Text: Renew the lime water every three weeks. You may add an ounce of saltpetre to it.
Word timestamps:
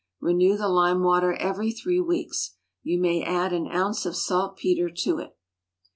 Renew 0.19 0.57
the 0.57 0.67
lime 0.67 1.03
water 1.03 1.33
every 1.33 1.71
three 1.71 1.99
weeks. 1.99 2.55
You 2.81 2.99
may 2.99 3.21
add 3.23 3.53
an 3.53 3.67
ounce 3.71 4.03
of 4.03 4.15
saltpetre 4.15 4.89
to 4.89 5.19
it. 5.19 5.37